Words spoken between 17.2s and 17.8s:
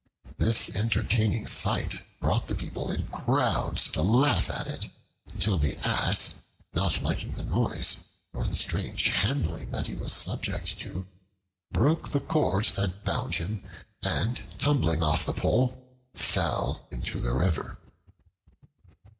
river.